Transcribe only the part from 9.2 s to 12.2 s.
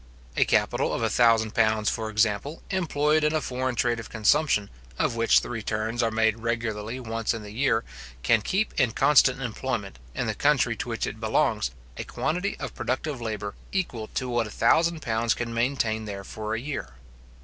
employment, in the country to which it belongs, a